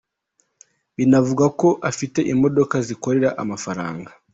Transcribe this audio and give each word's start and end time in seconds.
Binavugwa 0.95 1.45
ko 1.59 1.69
afite 1.89 2.19
imodoka 2.33 2.75
zikorera 2.87 3.29
amafaranga. 3.43 4.09